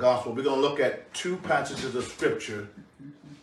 [0.00, 2.68] gospel, we're going to look at two passages of scripture,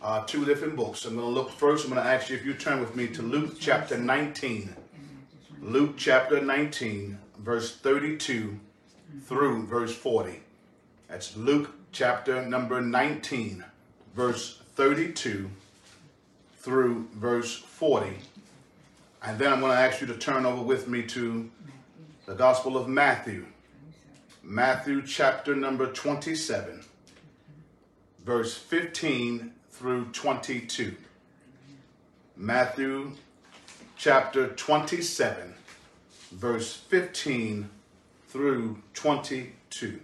[0.02, 1.04] uh, two different books.
[1.04, 3.06] I'm going to look first, I'm going to ask you if you turn with me
[3.06, 4.74] to Luke chapter 19.
[5.62, 8.58] Luke chapter 19, verse 32
[9.24, 10.40] through verse 40.
[11.08, 13.64] That's Luke chapter number 19,
[14.14, 15.48] verse 32
[16.58, 18.10] through verse 40.
[19.22, 21.50] And then I'm going to ask you to turn over with me to
[22.26, 23.46] the Gospel of Matthew,
[24.50, 26.82] Matthew chapter number 27,
[28.24, 30.96] verse 15 through 22.
[32.34, 33.12] Matthew
[33.98, 35.52] chapter 27,
[36.32, 37.68] verse 15
[38.28, 40.00] through 22.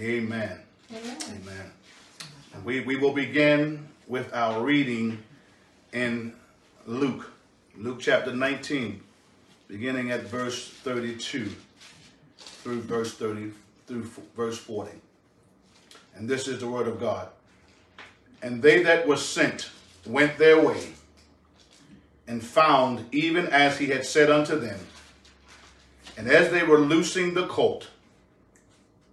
[0.00, 0.60] Amen.
[0.94, 1.16] Amen.
[1.24, 1.72] Amen.
[2.54, 5.18] And we, we will begin with our reading
[5.92, 6.32] in
[6.86, 7.28] Luke,
[7.76, 9.00] Luke chapter 19,
[9.66, 11.50] beginning at verse 32
[12.62, 13.52] through verse 30
[13.86, 14.92] through verse 40.
[16.14, 17.28] And this is the word of God.
[18.42, 19.70] And they that were sent
[20.06, 20.92] went their way
[22.26, 24.78] and found even as he had said unto them.
[26.16, 27.88] And as they were loosing the colt,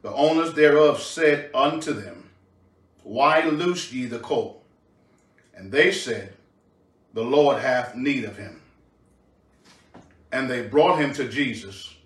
[0.04, 2.30] the owners thereof said unto them,
[3.04, 4.64] Why loose ye the colt?
[5.56, 6.34] And they said,
[7.14, 8.62] The Lord hath need of him.
[10.32, 11.97] And they brought him to Jesus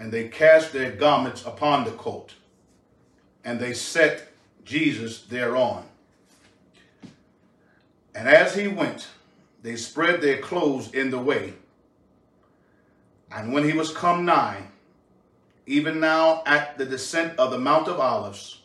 [0.00, 2.32] and they cast their garments upon the colt,
[3.44, 4.28] and they set
[4.64, 5.84] Jesus thereon.
[8.14, 9.08] And as he went,
[9.62, 11.52] they spread their clothes in the way.
[13.30, 14.62] And when he was come nigh,
[15.66, 18.62] even now at the descent of the Mount of Olives,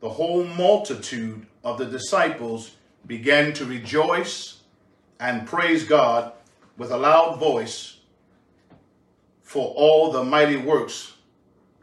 [0.00, 2.72] the whole multitude of the disciples
[3.06, 4.60] began to rejoice
[5.18, 6.32] and praise God
[6.76, 7.95] with a loud voice
[9.46, 11.14] for all the mighty works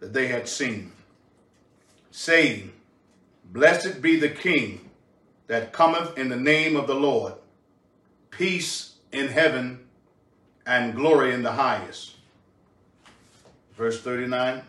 [0.01, 0.91] that they had seen,
[2.11, 2.73] saying,
[3.53, 4.91] Blessed be the King
[5.47, 7.35] that cometh in the name of the Lord,
[8.31, 9.79] peace in heaven
[10.65, 12.17] and glory in the highest.
[13.77, 14.61] Verse 39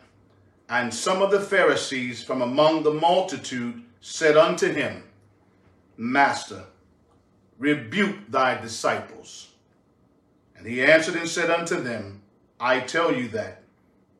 [0.69, 5.03] And some of the Pharisees from among the multitude said unto him,
[5.97, 6.62] Master,
[7.59, 9.49] rebuke thy disciples.
[10.56, 12.21] And he answered and said unto them,
[12.61, 13.63] I tell you that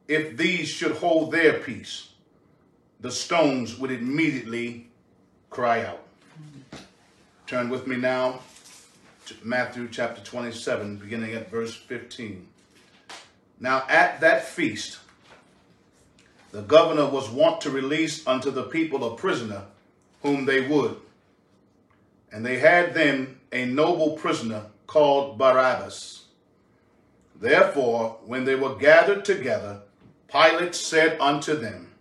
[0.09, 2.09] if these should hold their peace,
[3.01, 4.89] the stones would immediately
[5.51, 6.03] cry out.
[7.47, 8.41] Turn with me now
[9.27, 12.47] to Matthew chapter 27, beginning at verse 15.
[13.61, 14.99] Now at that feast,
[16.51, 19.63] the governor was wont to release unto the people a prisoner
[20.23, 20.97] whom they would.
[22.33, 26.24] And they had then a noble prisoner called Barabbas.
[27.35, 29.83] Therefore, when they were gathered together,
[30.29, 31.93] Pilate said unto them,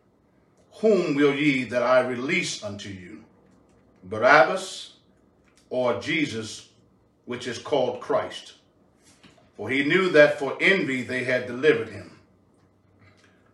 [0.82, 3.24] Whom will ye that I release unto you?
[4.04, 4.94] Barabbas
[5.70, 6.70] or Jesus,
[7.26, 8.54] which is called Christ?
[9.56, 12.20] For he knew that for envy they had delivered him.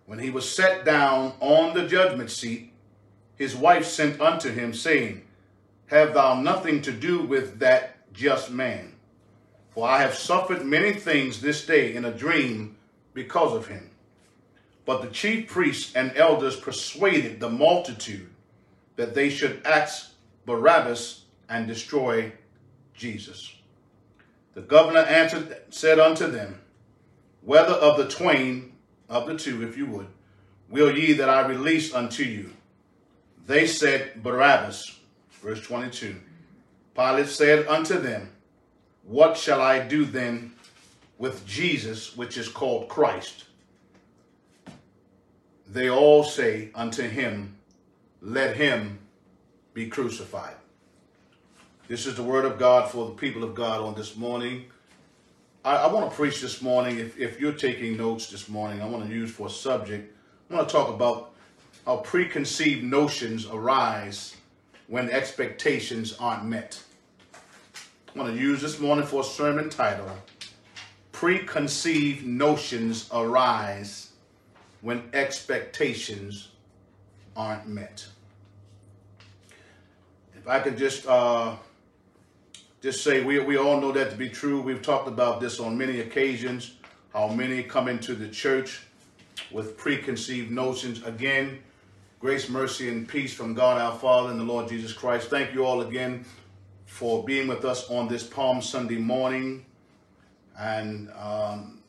[0.05, 2.71] When he was set down on the judgment seat,
[3.35, 5.23] his wife sent unto him, saying,
[5.87, 8.93] Have thou nothing to do with that just man?
[9.71, 12.75] For I have suffered many things this day in a dream
[13.13, 13.89] because of him.
[14.85, 18.29] But the chief priests and elders persuaded the multitude
[18.95, 20.11] that they should ask
[20.45, 22.31] Barabbas and destroy
[22.93, 23.53] Jesus.
[24.55, 26.59] The governor answered, said unto them,
[27.43, 28.73] Whether of the twain,
[29.07, 30.07] of the two, if you would,
[30.69, 32.51] will ye that I release unto you?
[33.45, 34.99] They said, Barabbas.
[35.41, 36.15] Verse 22.
[36.95, 38.31] Pilate said unto them,
[39.09, 40.53] what shall I do then
[41.17, 43.45] with Jesus, which is called Christ?
[45.67, 47.55] They all say unto him,
[48.21, 48.99] Let him
[49.73, 50.53] be crucified.
[51.87, 54.65] This is the word of God for the people of God on this morning.
[55.65, 56.99] I, I want to preach this morning.
[56.99, 60.15] If, if you're taking notes this morning, I want to use for a subject.
[60.51, 61.33] I want to talk about
[61.83, 64.35] how preconceived notions arise
[64.85, 66.83] when expectations aren't met.
[68.15, 70.09] I'm going to use this morning for a sermon title
[71.11, 74.13] Preconceived Notions Arise
[74.81, 76.49] When Expectations
[77.35, 78.07] Aren't Met.
[80.35, 81.55] If I could just uh,
[82.81, 84.59] just say we, we all know that to be true.
[84.59, 86.77] We've talked about this on many occasions,
[87.13, 88.87] how many come into the church
[89.51, 91.03] with preconceived notions.
[91.03, 91.59] Again,
[92.19, 95.29] grace, mercy, and peace from God our Father and the Lord Jesus Christ.
[95.29, 96.25] Thank you all again
[96.89, 99.63] for being with us on this Palm Sunday morning
[100.59, 101.79] and um,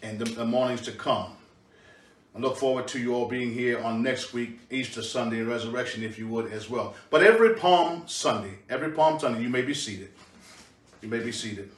[0.00, 1.32] the, the mornings to come.
[2.34, 6.18] I look forward to you all being here on next week, Easter Sunday, Resurrection, if
[6.18, 6.94] you would as well.
[7.10, 10.10] But every Palm Sunday, every Palm Sunday, you may be seated.
[11.02, 11.70] You may be seated.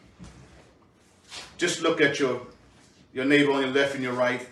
[1.57, 2.43] Just look at your
[3.13, 4.47] your neighbor on your left and your right.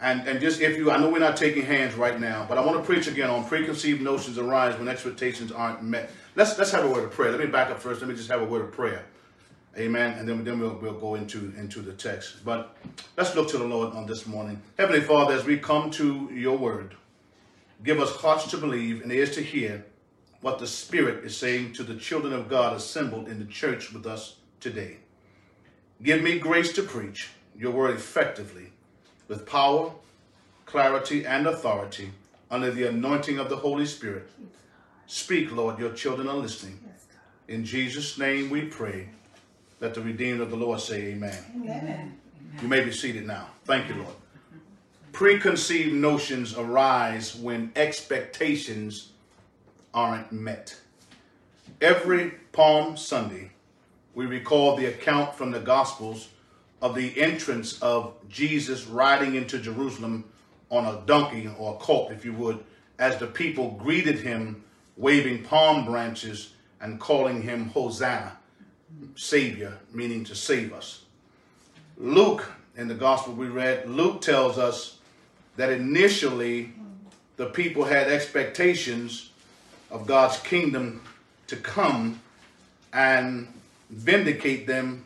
[0.00, 2.64] And, and just if you, I know we're not taking hands right now, but I
[2.64, 6.10] want to preach again on preconceived notions arise when expectations aren't met.
[6.38, 7.32] Let's let's have a word of prayer.
[7.32, 8.00] Let me back up first.
[8.00, 9.04] Let me just have a word of prayer.
[9.76, 10.16] Amen.
[10.16, 12.44] And then, then we'll, we'll go into, into the text.
[12.44, 12.76] But
[13.16, 14.62] let's look to the Lord on this morning.
[14.78, 16.94] Heavenly Father, as we come to your word,
[17.82, 19.84] give us hearts to believe and ears to hear
[20.40, 24.06] what the Spirit is saying to the children of God assembled in the church with
[24.06, 24.98] us today.
[26.04, 28.70] Give me grace to preach your word effectively
[29.26, 29.90] with power,
[30.66, 32.12] clarity, and authority
[32.48, 34.30] under the anointing of the Holy Spirit.
[35.08, 36.78] Speak, Lord, your children are listening.
[37.48, 39.08] In Jesus' name we pray.
[39.80, 41.34] Let the redeemed of the Lord say amen.
[41.56, 42.18] amen.
[42.60, 43.46] You may be seated now.
[43.64, 44.14] Thank you, Lord.
[45.12, 49.12] Preconceived notions arise when expectations
[49.94, 50.76] aren't met.
[51.80, 53.52] Every Palm Sunday,
[54.14, 56.28] we recall the account from the Gospels
[56.82, 60.24] of the entrance of Jesus riding into Jerusalem
[60.70, 62.62] on a donkey or a colt, if you would,
[62.98, 64.64] as the people greeted him
[64.98, 68.36] waving palm branches and calling him Hosanna,
[69.14, 71.02] Savior, meaning to save us.
[71.96, 74.98] Luke, in the gospel we read, Luke tells us
[75.56, 76.72] that initially
[77.36, 79.30] the people had expectations
[79.90, 81.00] of God's kingdom
[81.46, 82.20] to come
[82.92, 83.48] and
[83.90, 85.04] vindicate them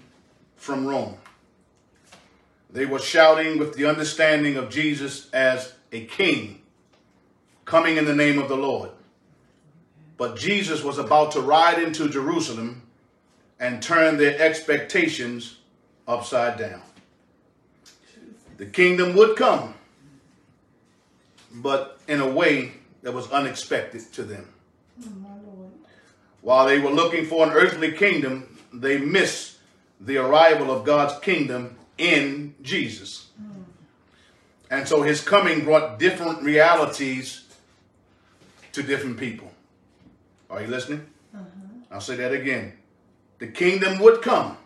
[0.57, 1.17] from Rome.
[2.71, 6.63] They were shouting with the understanding of Jesus as a king
[7.65, 8.91] coming in the name of the Lord.
[10.23, 12.83] But Jesus was about to ride into Jerusalem
[13.59, 15.57] and turn their expectations
[16.07, 16.81] upside down.
[18.57, 19.75] The kingdom would come,
[21.53, 22.71] but in a way
[23.03, 24.49] that was unexpected to them.
[26.41, 29.57] While they were looking for an earthly kingdom, they missed
[30.01, 33.27] the arrival of God's kingdom in Jesus.
[34.71, 37.43] And so his coming brought different realities
[38.71, 39.52] to different people.
[40.53, 41.07] Are you listening?
[41.35, 41.45] Uh-huh.
[41.91, 42.75] I'll say that again.
[43.39, 44.59] The kingdom would come,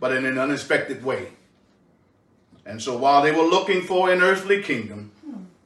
[0.00, 1.28] but in an unexpected way.
[2.64, 5.12] And so while they were looking for an earthly kingdom,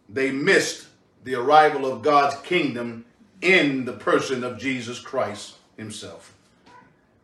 [0.09, 0.89] they missed
[1.25, 3.05] the arrival of God's kingdom
[3.41, 6.35] in the person of Jesus Christ himself.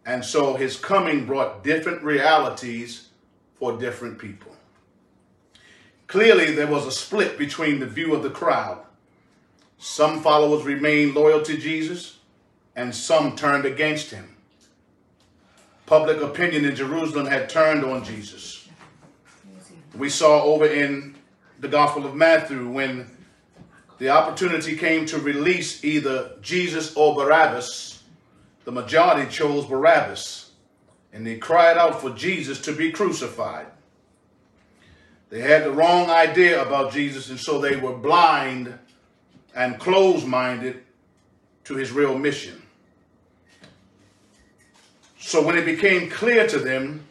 [0.06, 3.08] And so his coming brought different realities
[3.56, 4.52] for different people.
[6.06, 8.78] Clearly, there was a split between the view of the crowd.
[9.78, 12.18] Some followers remained loyal to Jesus,
[12.76, 14.36] and some turned against him.
[15.86, 18.68] Public opinion in Jerusalem had turned on Jesus.
[19.96, 21.14] We saw over in
[21.60, 23.10] the Gospel of Matthew when
[23.98, 28.02] the opportunity came to release either Jesus or Barabbas,
[28.64, 30.48] the majority chose Barabbas
[31.12, 33.66] and they cried out for Jesus to be crucified.
[35.30, 38.78] They had the wrong idea about Jesus, and so they were blind
[39.58, 40.80] and closed minded
[41.64, 42.62] to his real mission.
[45.18, 47.04] So when it became clear to them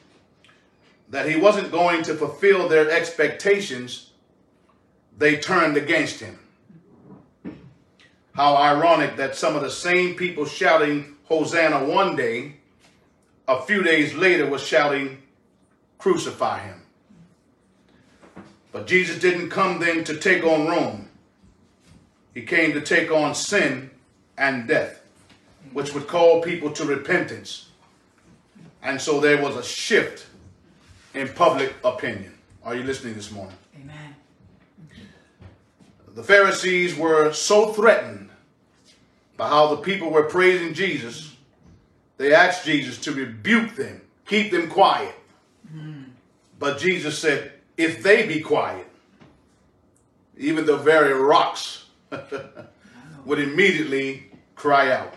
[1.09, 4.11] that he wasn't going to fulfill their expectations,
[5.17, 6.39] they turned against him.
[8.33, 12.55] How ironic that some of the same people shouting Hosanna one day
[13.45, 15.21] a few days later was shouting,
[15.97, 16.81] Crucify him.
[18.71, 21.06] But Jesus didn't come then to take on Rome.
[22.37, 23.89] He came to take on sin
[24.37, 25.01] and death,
[25.73, 27.69] which would call people to repentance.
[28.83, 30.27] And so there was a shift
[31.15, 32.37] in public opinion.
[32.63, 33.57] Are you listening this morning?
[33.81, 34.15] Amen.
[36.13, 38.29] The Pharisees were so threatened
[39.35, 41.33] by how the people were praising Jesus
[42.17, 45.15] they asked Jesus to rebuke them, keep them quiet.
[45.75, 46.09] Mm.
[46.59, 48.87] But Jesus said, if they be quiet,
[50.37, 51.86] even the very rocks
[53.25, 55.13] would immediately cry out.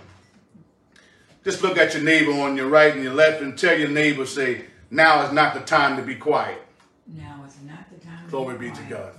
[1.45, 4.27] Just look at your neighbor on your right and your left and tell your neighbor,
[4.27, 6.63] say, now is not the time to be quiet.
[7.07, 9.13] Now is not the time Glory be, be to God.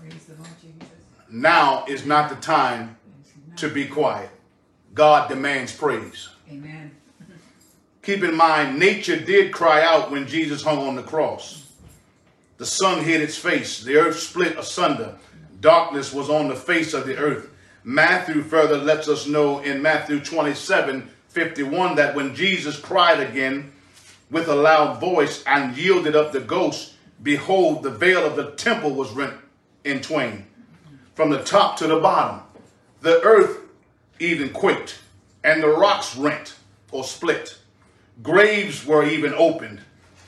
[1.29, 2.97] Now is not the time
[3.55, 4.29] to be quiet.
[4.93, 6.29] God demands praise.
[6.51, 6.91] Amen.
[8.03, 11.67] Keep in mind, nature did cry out when Jesus hung on the cross.
[12.57, 15.15] The sun hid its face, the earth split asunder,
[15.59, 17.50] darkness was on the face of the earth.
[17.83, 23.71] Matthew further lets us know in Matthew 27 51 that when Jesus cried again
[24.29, 28.91] with a loud voice and yielded up the ghost, behold, the veil of the temple
[28.91, 29.33] was rent
[29.83, 30.45] in twain,
[31.15, 32.41] from the top to the bottom.
[33.00, 33.59] The earth
[34.19, 35.00] even quaked,
[35.43, 36.55] and the rocks rent
[36.91, 37.57] or split.
[38.21, 39.79] Graves were even opened,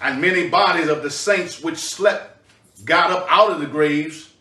[0.01, 2.41] and many bodies of the saints which slept
[2.86, 4.33] got up out of the graves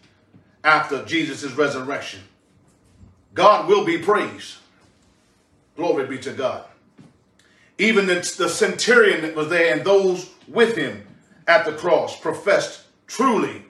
[0.65, 2.21] after Jesus' resurrection.
[3.35, 4.59] God will be praised.
[5.77, 6.65] Glory be to God.
[7.79, 11.07] Even the, the centurion that was there and those with him
[11.49, 13.63] at the cross professed truly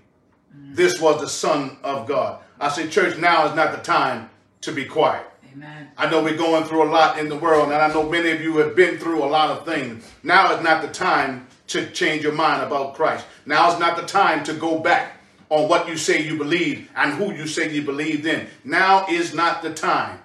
[0.54, 2.42] this was the Son of God.
[2.60, 4.30] I say, church, now is not the time
[4.62, 5.26] to be quiet.
[5.52, 5.90] Amen.
[5.98, 8.40] I know we're going through a lot in the world, and I know many of
[8.40, 10.10] you have been through a lot of things.
[10.22, 13.26] Now is not the time to change your mind about Christ.
[13.44, 15.21] Now is not the time to go back
[15.52, 18.46] on what you say you believe and who you say you believe in.
[18.64, 20.18] Now is not the time.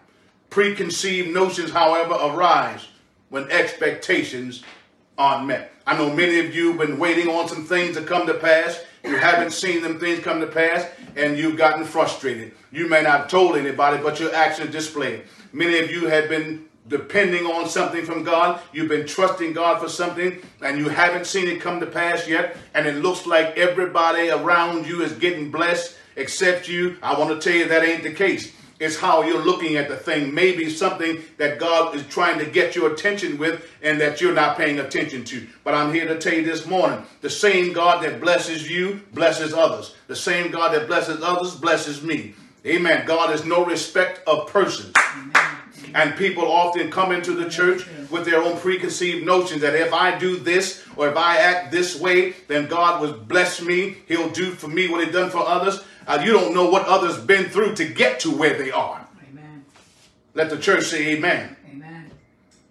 [0.49, 2.87] Preconceived notions, however, arise
[3.27, 4.63] when expectations
[5.17, 5.73] aren't met.
[5.85, 8.81] I know many of you have been waiting on some things to come to pass.
[9.03, 12.53] You haven't seen them things come to pass, and you've gotten frustrated.
[12.71, 15.23] You may not have told anybody, but your actions display.
[15.51, 18.61] Many of you have been depending on something from God.
[18.73, 22.57] You've been trusting God for something and you haven't seen it come to pass yet.
[22.73, 26.97] And it looks like everybody around you is getting blessed except you.
[27.01, 28.53] I want to tell you that ain't the case.
[28.79, 30.35] It's how you're looking at the thing.
[30.35, 34.55] Maybe something that God is trying to get your attention with and that you're not
[34.55, 35.47] paying attention to.
[35.63, 39.53] But I'm here to tell you this morning the same God that blesses you blesses
[39.53, 39.95] others.
[40.07, 42.35] The same God that blesses others blesses me.
[42.65, 43.05] Amen.
[43.07, 44.93] God is no respect of persons.
[45.93, 50.17] And people often come into the church with their own preconceived notions that if I
[50.17, 53.97] do this or if I act this way, then God will bless me.
[54.07, 55.83] He'll do for me what he done for others.
[56.05, 59.05] Uh, you don't know what others been through to get to where they are.
[59.29, 59.65] Amen.
[60.33, 61.55] Let the church say amen.
[61.69, 62.11] Amen.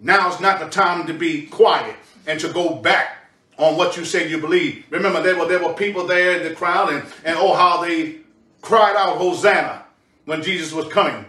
[0.00, 1.96] Now's not the time to be quiet
[2.26, 4.84] and to go back on what you say you believe.
[4.90, 8.18] Remember, there were there were people there in the crowd, and, and oh how they
[8.60, 9.84] cried out Hosanna
[10.24, 11.24] when Jesus was coming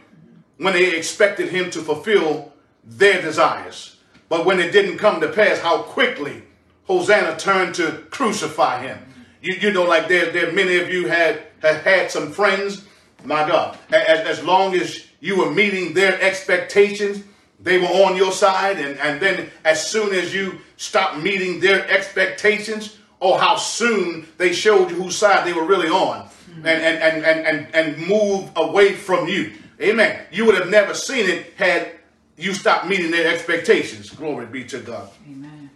[0.58, 3.98] when they expected him to fulfill their desires.
[4.30, 6.44] But when it didn't come to pass, how quickly
[6.86, 8.98] Hosanna turned to crucify him.
[9.42, 12.86] You, you know, like there, there many of you had, had had some friends,
[13.24, 17.24] my God, as, as long as you were meeting their expectations,
[17.60, 18.80] they were on your side.
[18.80, 24.54] And, and then as soon as you stopped meeting their expectations, oh, how soon they
[24.54, 26.66] showed you whose side they were really on mm-hmm.
[26.66, 29.54] and, and, and, and, and, and move away from you.
[29.82, 30.26] Amen.
[30.32, 31.92] You would have never seen it had
[32.38, 34.10] you stopped meeting their expectations.
[34.10, 35.10] Glory be to God.
[35.30, 35.70] Amen.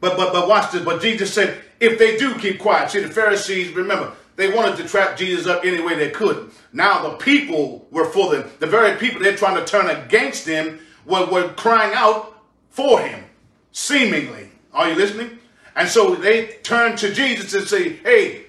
[0.00, 0.84] But but but watch this.
[0.84, 4.88] But Jesus said, if they do keep quiet, see the Pharisees, remember, they wanted to
[4.88, 6.50] trap Jesus up any way they could.
[6.72, 8.50] Now the people were for them.
[8.58, 13.24] The very people they're trying to turn against him were, were crying out for him,
[13.72, 14.50] seemingly.
[14.74, 15.38] Are you listening?
[15.74, 18.46] And so they turned to Jesus and say, hey,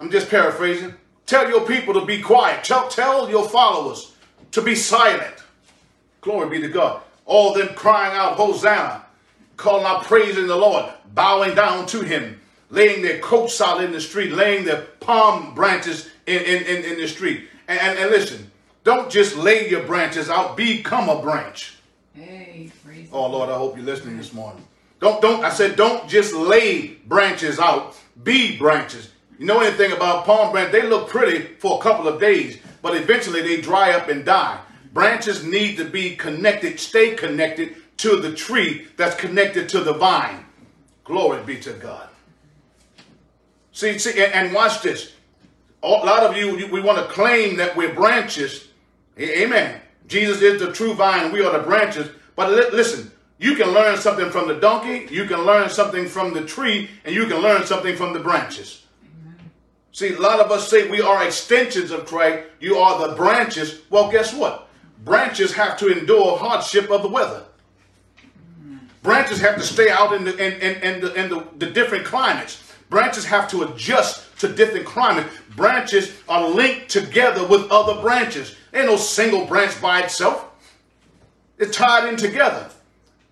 [0.00, 0.94] I'm just paraphrasing.
[1.28, 2.64] Tell your people to be quiet.
[2.64, 4.14] Tell, tell your followers
[4.52, 5.34] to be silent.
[6.22, 7.02] Glory be to God.
[7.26, 9.04] All them crying out, Hosanna,
[9.58, 13.92] calling out praise in the Lord, bowing down to him, laying their coats out in
[13.92, 17.46] the street, laying their palm branches in, in, in, in the street.
[17.68, 18.50] And, and, and, listen,
[18.82, 21.76] don't just lay your branches out, become a branch.
[22.14, 22.70] Hey,
[23.12, 24.66] oh Lord, I hope you're listening this morning.
[24.98, 29.10] Don't, don't, I said, don't just lay branches out, be branches.
[29.38, 30.72] You know anything about palm branch?
[30.72, 34.60] They look pretty for a couple of days, but eventually they dry up and die.
[34.92, 40.44] Branches need to be connected, stay connected to the tree that's connected to the vine.
[41.04, 42.08] Glory be to God.
[43.72, 45.12] See, see, and watch this.
[45.84, 48.68] A lot of you, we want to claim that we're branches.
[49.18, 49.80] Amen.
[50.08, 52.10] Jesus is the true vine, we are the branches.
[52.34, 56.44] But listen, you can learn something from the donkey, you can learn something from the
[56.44, 58.86] tree, and you can learn something from the branches.
[59.98, 62.46] See, a lot of us say we are extensions of Christ.
[62.60, 63.80] You are the branches.
[63.90, 64.68] Well, guess what?
[65.04, 67.42] Branches have to endure hardship of the weather.
[69.02, 72.04] Branches have to stay out in the in, in, in the, in the, the different
[72.04, 72.62] climates.
[72.88, 75.34] Branches have to adjust to different climates.
[75.56, 78.54] Branches are linked together with other branches.
[78.72, 80.48] Ain't no single branch by itself.
[81.58, 82.70] It's tied in together.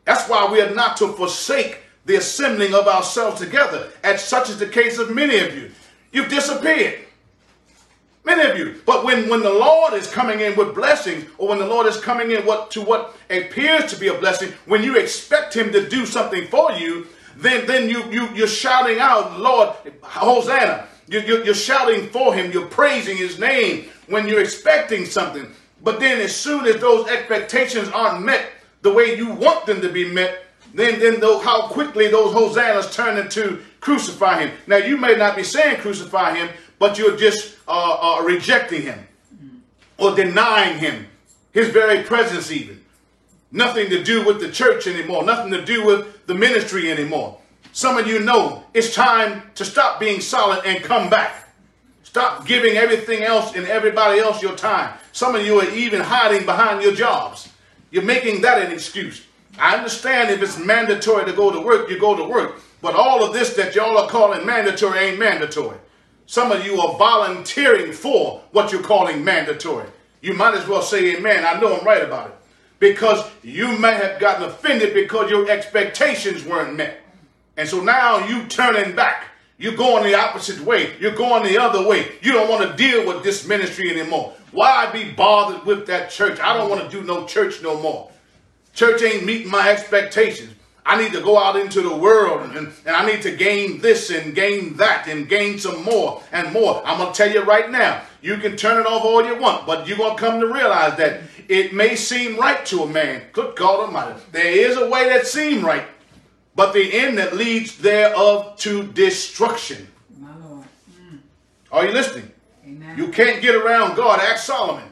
[0.04, 4.58] That's why we are not to forsake the assembling of ourselves together, as such is
[4.58, 5.70] the case of many of you.
[6.16, 7.00] You've disappeared.
[8.24, 8.80] Many of you.
[8.86, 11.98] But when, when the Lord is coming in with blessings, or when the Lord is
[12.00, 15.86] coming in what to what appears to be a blessing, when you expect him to
[15.86, 17.06] do something for you,
[17.36, 20.88] then, then you, you, you're shouting out, Lord, Hosanna.
[21.06, 22.50] You, you, you're shouting for him.
[22.50, 25.52] You're praising his name when you're expecting something.
[25.84, 29.90] But then as soon as those expectations aren't met the way you want them to
[29.90, 30.45] be met,
[30.76, 34.52] then then though how quickly those hosannas turn into crucify him.
[34.66, 39.06] Now you may not be saying crucify him, but you're just uh, uh, rejecting him
[39.98, 41.06] or denying him,
[41.52, 42.82] his very presence even.
[43.50, 47.38] Nothing to do with the church anymore, nothing to do with the ministry anymore.
[47.72, 51.48] Some of you know it's time to stop being solid and come back.
[52.02, 54.98] Stop giving everything else and everybody else your time.
[55.12, 57.48] Some of you are even hiding behind your jobs.
[57.90, 59.25] You're making that an excuse.
[59.58, 62.60] I understand if it's mandatory to go to work, you go to work.
[62.82, 65.78] But all of this that y'all are calling mandatory ain't mandatory.
[66.26, 69.86] Some of you are volunteering for what you're calling mandatory.
[70.20, 71.44] You might as well say amen.
[71.46, 72.36] I know I'm right about it.
[72.78, 77.00] Because you may have gotten offended because your expectations weren't met.
[77.56, 79.28] And so now you turning back.
[79.58, 80.94] You're going the opposite way.
[81.00, 82.12] You're going the other way.
[82.20, 84.34] You don't want to deal with this ministry anymore.
[84.50, 86.38] Why be bothered with that church?
[86.40, 88.10] I don't want to do no church no more.
[88.76, 90.52] Church ain't meeting my expectations.
[90.84, 94.10] I need to go out into the world and, and I need to gain this
[94.10, 96.80] and gain that and gain some more and more.
[96.86, 99.66] I'm going to tell you right now, you can turn it off all you want,
[99.66, 103.22] but you're going to come to realize that it may seem right to a man.
[103.32, 104.20] Good God Almighty.
[104.30, 105.84] There is a way that seems right,
[106.54, 109.88] but the end that leads thereof to destruction.
[110.20, 110.66] My Lord.
[111.00, 111.18] Mm.
[111.72, 112.30] Are you listening?
[112.64, 112.98] Amen.
[112.98, 114.20] You can't get around God.
[114.20, 114.84] Ask Solomon.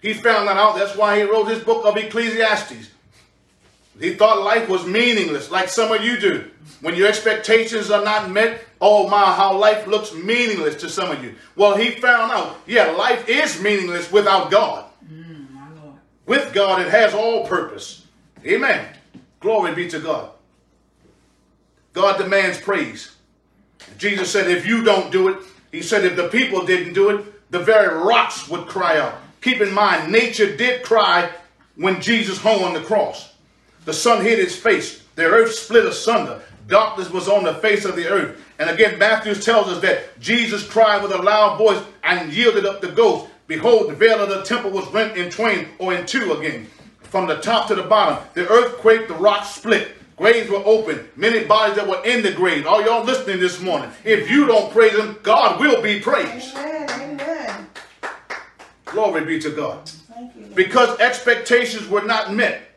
[0.00, 0.76] He found that out.
[0.76, 2.90] That's why he wrote his book of Ecclesiastes.
[4.02, 6.50] He thought life was meaningless, like some of you do.
[6.80, 11.22] When your expectations are not met, oh my, how life looks meaningless to some of
[11.22, 11.36] you.
[11.54, 14.86] Well, he found out, yeah, life is meaningless without God.
[16.26, 18.04] With God, it has all purpose.
[18.44, 18.84] Amen.
[19.38, 20.30] Glory be to God.
[21.92, 23.14] God demands praise.
[23.98, 25.36] Jesus said, if you don't do it,
[25.70, 29.14] he said, if the people didn't do it, the very rocks would cry out.
[29.42, 31.30] Keep in mind, nature did cry
[31.76, 33.31] when Jesus hung on the cross.
[33.84, 35.02] The sun hid his face.
[35.14, 36.40] The earth split asunder.
[36.68, 38.40] Darkness was on the face of the earth.
[38.58, 42.80] And again, Matthew tells us that Jesus cried with a loud voice and yielded up
[42.80, 43.26] the ghost.
[43.46, 46.66] Behold, the veil of the temple was rent in twain or in two again.
[47.00, 49.96] From the top to the bottom, the earth quaked, the rocks split.
[50.16, 51.08] Graves were open.
[51.16, 52.66] Many bodies that were in the grave.
[52.66, 53.90] Are y'all listening this morning?
[54.04, 56.56] If you don't praise him, God will be praised.
[56.56, 57.20] Amen.
[57.20, 57.66] Amen.
[58.84, 59.88] Glory be to God.
[59.88, 60.46] Thank you.
[60.54, 62.71] Because expectations were not met.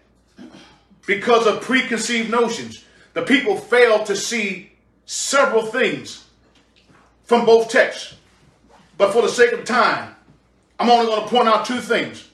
[1.05, 2.83] Because of preconceived notions.
[3.13, 4.71] The people failed to see
[5.05, 6.25] several things
[7.23, 8.15] from both texts.
[8.97, 10.15] But for the sake of time,
[10.79, 12.29] I'm only going to point out two things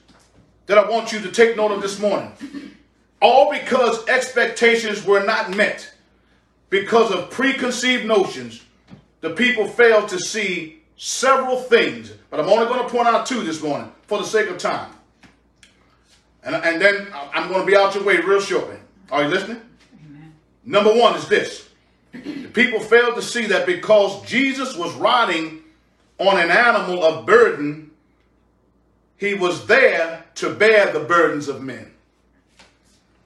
[0.66, 2.32] that I want you to take note of this morning.
[3.20, 5.92] All because expectations were not met.
[6.70, 8.62] Because of preconceived notions,
[9.20, 12.12] the people failed to see several things.
[12.30, 14.90] But I'm only going to point out two this morning for the sake of time.
[16.44, 18.76] And, and then I'm going to be out your way real shortly.
[19.10, 19.60] Are you listening?
[20.04, 20.34] Amen.
[20.64, 21.68] Number one is this.
[22.12, 25.62] The people failed to see that because Jesus was riding
[26.18, 27.90] on an animal of burden,
[29.16, 31.92] he was there to bear the burdens of men.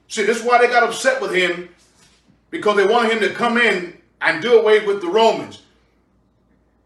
[0.08, 1.68] See, this is why they got upset with him,
[2.50, 5.62] because they wanted him to come in and do away with the Romans,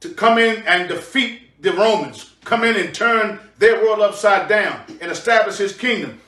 [0.00, 4.80] to come in and defeat the Romans, come in and turn their world upside down
[5.00, 6.18] and establish his kingdom.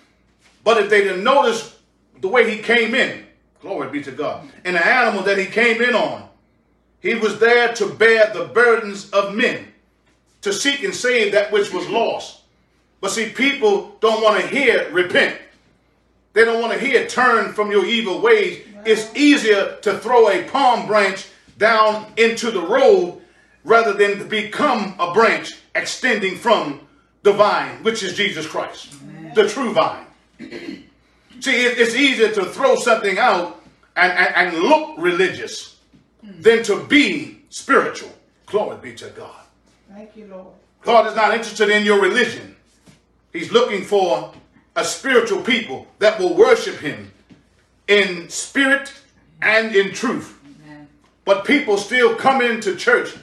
[0.62, 1.76] But if they didn't notice
[2.20, 3.24] the way he came in,
[3.60, 6.28] glory be to God, and the animal that he came in on,
[7.00, 9.66] he was there to bear the burdens of men,
[10.42, 12.42] to seek and save that which was lost.
[13.00, 15.36] But see, people don't want to hear repent.
[16.34, 18.62] They don't want to hear turn from your evil ways.
[18.84, 23.20] It's easier to throw a palm branch down into the road
[23.64, 26.86] rather than to become a branch extending from
[27.22, 28.94] the vine, which is Jesus Christ,
[29.34, 30.06] the true vine.
[30.38, 33.62] See, it's easier to throw something out
[33.96, 35.78] and, and, and look religious
[36.24, 36.40] hmm.
[36.40, 38.12] than to be spiritual.
[38.46, 39.40] Glory be to God.
[39.92, 40.54] Thank you, Lord.
[40.82, 42.56] God is not interested in your religion.
[43.32, 44.32] He's looking for
[44.76, 47.12] a spiritual people that will worship him
[47.88, 48.92] in spirit
[49.40, 50.38] and in truth.
[50.44, 50.88] Amen.
[51.24, 53.14] But people still come into church,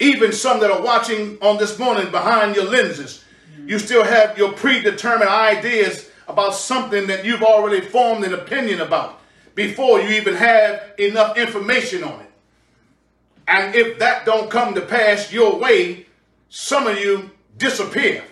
[0.00, 3.24] even some that are watching on this morning behind your lenses.
[3.68, 9.20] You still have your predetermined ideas about something that you've already formed an opinion about
[9.54, 12.30] before you even have enough information on it.
[13.46, 16.06] And if that don't come to pass your way,
[16.48, 18.24] some of you disappear.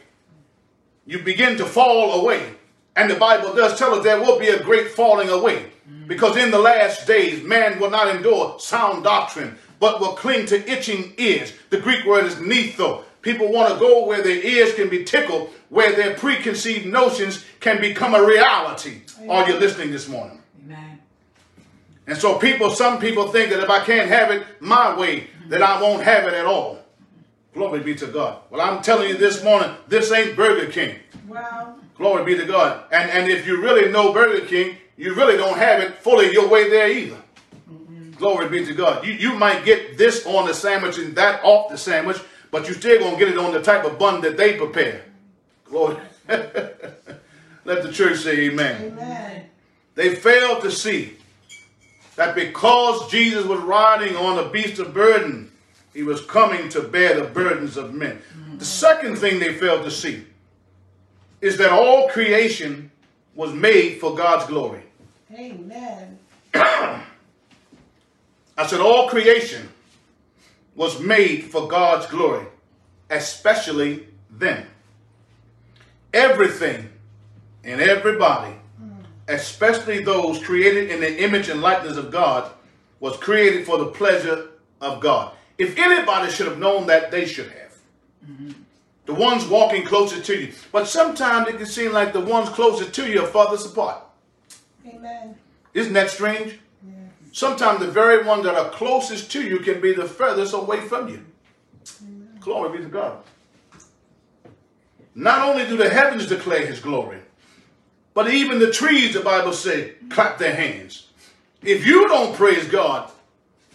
[1.04, 2.54] You begin to fall away.
[2.96, 5.66] And the Bible does tell us there will be a great falling away.
[6.06, 10.70] Because in the last days, man will not endure sound doctrine, but will cling to
[10.70, 11.52] itching ears.
[11.68, 13.04] The Greek word is netho.
[13.26, 17.80] People want to go where their ears can be tickled, where their preconceived notions can
[17.80, 19.00] become a reality.
[19.28, 20.40] Are you listening this morning?
[20.64, 21.00] Amen.
[22.06, 25.60] And so people, some people think that if I can't have it my way, that
[25.60, 26.78] I won't have it at all.
[27.52, 28.42] Glory be to God.
[28.48, 30.94] Well, I'm telling you this morning, this ain't Burger King.
[31.26, 31.74] Wow.
[31.96, 32.84] Glory be to God.
[32.92, 36.46] And and if you really know Burger King, you really don't have it fully your
[36.46, 37.18] way there either.
[38.18, 39.04] Glory be to God.
[39.04, 42.18] You you might get this on the sandwich and that off the sandwich,
[42.56, 45.02] but you still gonna get it on the type of bun that they prepare.
[45.66, 45.98] Glory.
[46.26, 48.92] Let the church say amen.
[48.92, 49.44] Amen.
[49.94, 51.18] They failed to see
[52.14, 55.52] that because Jesus was riding on a beast of burden,
[55.92, 58.22] he was coming to bear the burdens of men.
[58.32, 58.58] The mm-hmm.
[58.60, 60.24] second thing they failed to see
[61.42, 62.90] is that all creation
[63.34, 64.84] was made for God's glory.
[65.30, 66.18] Amen.
[66.54, 67.02] I
[68.66, 69.68] said all creation
[70.76, 72.46] was made for God's glory,
[73.10, 74.66] especially them.
[76.12, 76.90] Everything
[77.64, 78.54] and everybody,
[79.26, 82.52] especially those created in the image and likeness of God,
[83.00, 85.34] was created for the pleasure of God.
[85.58, 87.74] If anybody should have known that, they should have.
[89.06, 90.52] The ones walking closer to you.
[90.72, 94.02] But sometimes it can seem like the ones closer to you are farthest apart.
[94.86, 95.36] Amen.
[95.74, 96.58] Isn't that strange?
[97.36, 101.10] Sometimes the very ones that are closest to you can be the furthest away from
[101.10, 101.22] you.
[102.40, 103.18] Glory be to God.
[105.14, 107.18] Not only do the heavens declare his glory,
[108.14, 111.08] but even the trees, the Bible says, clap their hands.
[111.60, 113.12] If you don't praise God,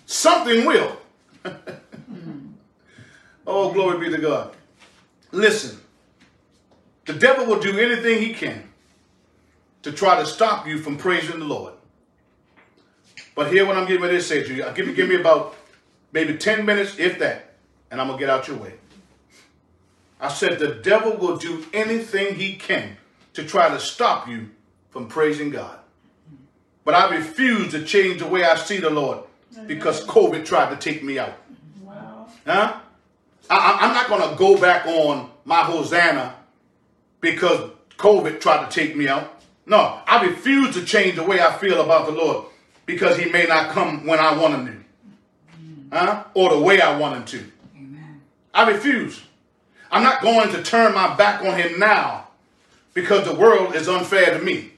[0.07, 0.97] something will.
[3.45, 4.55] oh, glory be to God.
[5.31, 5.79] Listen,
[7.05, 8.63] the devil will do anything he can
[9.83, 11.75] to try to stop you from praising the Lord.
[13.41, 14.63] But hear what I'm getting ready to say to you.
[14.75, 15.55] Give you give me about
[16.11, 17.55] maybe 10 minutes, if that,
[17.89, 18.73] and I'm gonna get out your way.
[20.19, 22.97] I said the devil will do anything he can
[23.33, 24.51] to try to stop you
[24.91, 25.79] from praising God.
[26.85, 29.23] But I refuse to change the way I see the Lord
[29.65, 31.33] because COVID tried to take me out.
[31.81, 32.27] Wow.
[32.45, 32.79] Huh?
[33.49, 36.35] I, I'm not going to go back on my Hosanna
[37.21, 39.41] because COVID tried to take me out.
[39.65, 42.45] No, I refuse to change the way I feel about the Lord
[42.91, 45.97] because he may not come when I want him to.
[45.97, 46.23] Huh?
[46.33, 47.51] Or the way I want him to.
[47.77, 48.21] Amen.
[48.53, 49.21] I refuse.
[49.91, 52.27] I'm not going to turn my back on him now
[52.93, 54.71] because the world is unfair to me.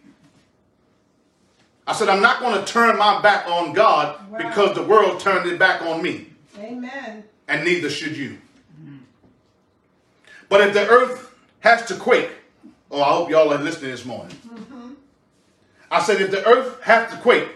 [1.85, 4.37] I said, I'm not going to turn my back on God Wow.
[4.37, 7.23] because the world turned it back on me Amen.
[7.47, 8.37] and neither should you.
[10.49, 12.29] But if the earth has to quake,
[12.91, 14.35] oh, I hope y'all are listening this morning.
[14.47, 14.93] Mm-hmm.
[15.91, 17.49] I said, if the earth has to quake,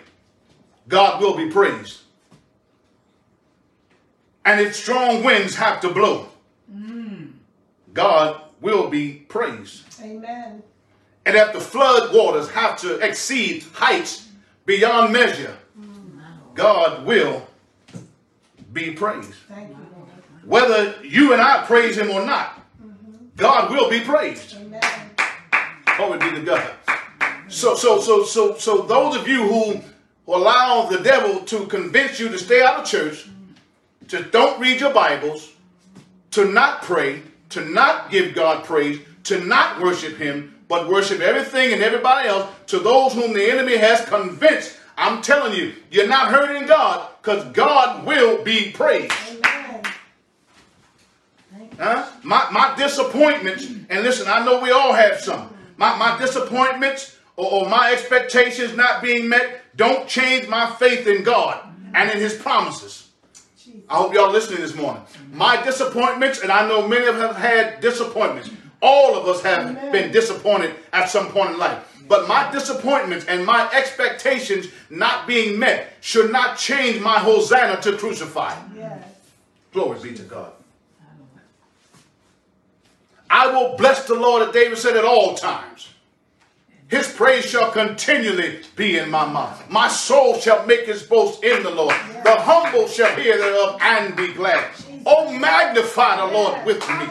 [0.88, 2.02] God will be praised.
[4.46, 6.30] And if strong winds have to blow,
[7.94, 9.84] God will be praised.
[10.02, 10.64] Amen.
[11.26, 14.30] And if the flood waters have to exceed heights
[14.66, 15.58] beyond measure,
[16.54, 17.46] God will
[18.72, 19.34] be praised.
[19.50, 19.76] Thank you,
[20.46, 22.62] Whether you and I praise him or not,
[23.36, 24.56] God will be praised.
[24.56, 24.82] Amen.
[25.98, 26.72] Glory be to God.
[27.48, 29.82] So, so, so, so, so those of you who
[30.36, 33.28] allow the devil to convince you to stay out of church,
[34.10, 35.54] to don't read your Bibles,
[36.32, 41.74] to not pray, to not give God praise, to not worship him, but worship everything
[41.74, 46.32] and everybody else, to those whom the enemy has convinced, I'm telling you, you're not
[46.32, 49.14] hurting God because God will be praised.
[49.30, 49.84] Amen.
[51.52, 51.78] Thank you.
[51.78, 52.10] Huh?
[52.24, 55.54] My, my disappointments, and listen, I know we all have some.
[55.78, 61.24] My, my disappointments or, or my expectations not being met don't change my faith in
[61.24, 63.10] God and in His promises.
[63.90, 65.02] I hope y'all listening this morning.
[65.32, 68.50] My disappointments, and I know many of us have had disappointments.
[68.82, 69.92] All of us have Amen.
[69.92, 71.84] been disappointed at some point in life.
[72.08, 77.98] But my disappointments and my expectations not being met should not change my hosanna to
[77.98, 78.56] crucify.
[78.76, 79.04] Yes.
[79.74, 80.52] Glory be to God.
[83.30, 85.90] I will bless the Lord, as David said, at all times.
[86.90, 89.70] His praise shall continually be in my mouth.
[89.70, 91.96] My soul shall make his boast in the Lord.
[92.24, 94.64] The humble shall hear thereof and be glad.
[95.06, 97.06] Oh, magnify the Lord with me.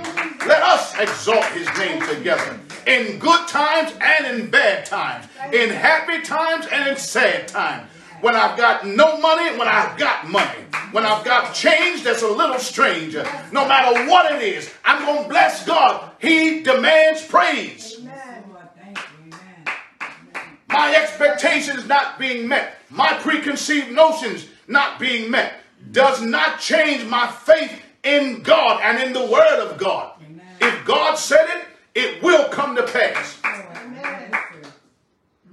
[0.47, 2.59] Let us exalt his name together.
[2.87, 5.27] In good times and in bad times.
[5.53, 7.91] In happy times and in sad times.
[8.23, 10.61] When I've got no money, when I've got money.
[10.93, 13.29] When I've got change that's a little stranger.
[13.53, 16.13] No matter what it is, I'm going to bless God.
[16.19, 17.99] He demands praise.
[18.01, 18.45] Amen.
[18.53, 19.33] Lord, thank you.
[19.33, 20.47] Amen.
[20.77, 25.55] My expectations not being met, my preconceived notions not being met,
[25.91, 30.13] does not change my faith in God and in the Word of God.
[30.21, 30.45] Amen.
[30.61, 33.39] If God said it, it will come to pass.
[33.43, 34.37] Amen.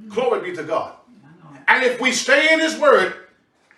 [0.10, 0.94] Glory be to God.
[1.70, 3.16] And if we stay in His Word,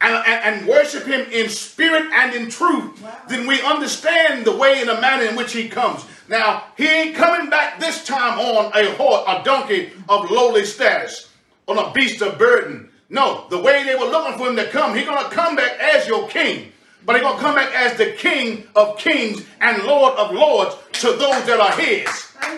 [0.01, 3.17] and, and, and worship him in spirit and in truth, Wow.
[3.29, 6.05] then we understand the way and the manner in which he comes.
[6.27, 11.29] Now, he ain't coming back this time on a horse, a donkey of lowly status,
[11.67, 12.89] on a beast of burden.
[13.09, 15.79] No, the way they were looking for him to come, he's going to come back
[15.79, 16.71] as your king.
[17.05, 20.75] But he's going to come back as the king of kings and lord of lords
[20.93, 22.07] to those that are his.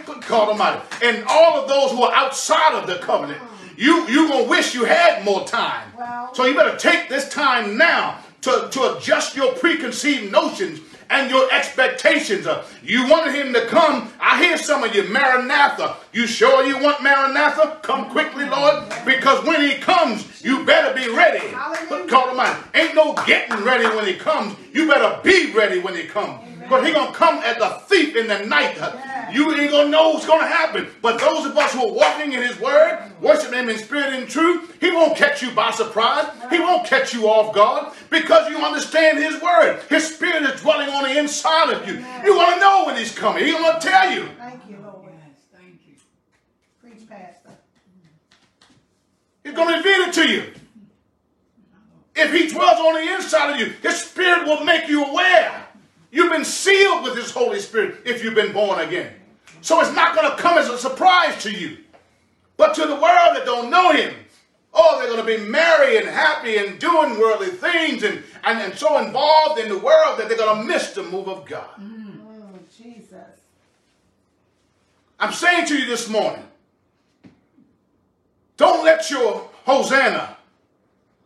[0.05, 0.81] Good God Almighty.
[1.03, 3.41] And all of those who are outside of the covenant,
[3.75, 5.91] you, you're going to wish you had more time.
[5.97, 6.31] Wow.
[6.33, 11.51] So you better take this time now to, to adjust your preconceived notions and your
[11.51, 12.47] expectations.
[12.83, 14.11] You wanted him to come.
[14.19, 15.95] I hear some of you, Maranatha.
[16.13, 17.79] You sure you want Maranatha?
[17.81, 21.45] Come quickly, Lord, because when he comes, you better be ready.
[21.89, 22.57] But call him out.
[22.73, 24.55] Ain't no getting ready when he comes.
[24.73, 26.43] You better be ready when he comes.
[26.69, 28.77] But he gonna come as a thief in the night.
[29.31, 30.87] You ain't gonna know what's gonna happen.
[31.01, 34.27] But those of us who are walking in his word, worshiping him in spirit and
[34.29, 36.27] truth, he won't catch you by surprise.
[36.49, 39.81] He won't catch you off guard because you understand his word.
[39.89, 41.95] His spirit is dwelling on the inside of you.
[42.23, 43.43] You wanna know when he's coming.
[43.45, 44.29] He's gonna tell you.
[44.37, 45.11] Thank you, Lord.
[45.11, 45.95] Yes, thank you.
[46.81, 47.51] Preach, Pastor.
[49.43, 50.53] He's gonna reveal it to you.
[52.15, 55.66] If he dwells on the inside of you, his spirit will make you aware.
[56.11, 59.13] You've been sealed with his Holy Spirit if you've been born again.
[59.61, 61.77] So it's not going to come as a surprise to you.
[62.55, 64.13] But to the world that don't know him,
[64.73, 68.75] oh, they're going to be merry and happy and doing worldly things and, and, and
[68.75, 71.69] so involved in the world that they're going to miss the move of God.
[71.79, 72.19] Mm.
[72.27, 73.13] Oh, Jesus.
[75.19, 76.45] I'm saying to you this morning,
[78.55, 80.37] don't let your Hosanna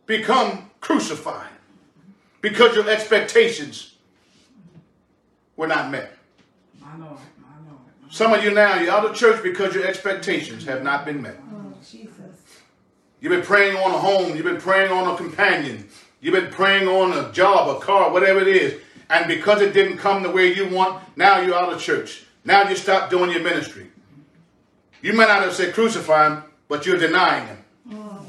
[0.06, 1.48] become crucified
[2.40, 3.91] because your expectations
[5.62, 6.12] were not met.
[6.80, 7.78] My Lord, my Lord.
[8.10, 11.36] Some of you now, you're out of church because your expectations have not been met.
[11.52, 12.10] Oh, Jesus.
[13.20, 15.88] You've been praying on a home, you've been praying on a companion,
[16.20, 18.80] you've been praying on a job, a car, whatever it is.
[19.08, 22.24] And because it didn't come the way you want, now you're out of church.
[22.44, 23.86] Now you stop doing your ministry.
[25.00, 27.58] You may not have said crucify him, but you're denying him.
[27.84, 28.22] My Lord.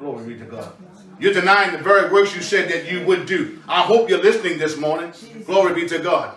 [0.00, 0.72] Glory be to God.
[1.20, 3.60] You're denying the very works you said that you would do.
[3.68, 5.12] I hope you're listening this morning.
[5.46, 6.36] Glory be to God.